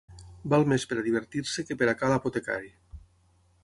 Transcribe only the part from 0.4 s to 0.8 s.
Val